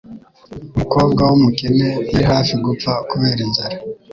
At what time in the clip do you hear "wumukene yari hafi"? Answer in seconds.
1.29-2.53